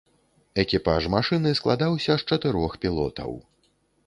Экіпаж 0.63 1.03
машыны 1.15 1.51
складаўся 1.59 2.11
з 2.23 2.27
чатырох 2.31 2.71
пілотаў. 2.89 3.31